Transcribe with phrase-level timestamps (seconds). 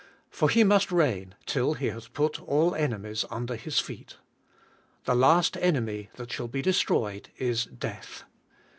[0.31, 4.17] For He must reign till He hath put all enemies under His feet.
[5.05, 8.23] The last enemy that shall be destroyed is death.